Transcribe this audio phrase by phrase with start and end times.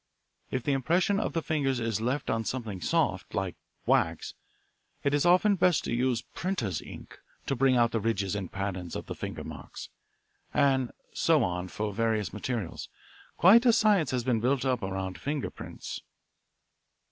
[0.49, 3.55] If the impression of the fingers is left on something soft, like
[3.85, 4.33] wax,
[5.03, 8.95] it is often best to use printers' ink to bring out the ridges and patterns
[8.95, 9.89] of the finger marks.
[10.55, 12.89] And so on for various materials.
[13.37, 16.01] Quite a science has been built up around finger prints.